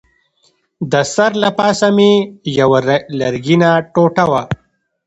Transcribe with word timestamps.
د 0.91 0.93
سر 1.13 1.31
له 1.43 1.49
پاسه 1.59 1.87
مې 1.97 2.11
یوه 2.59 2.79
لرګینه 3.19 3.69
ټوټه 3.93 4.25
وه. 4.31 4.43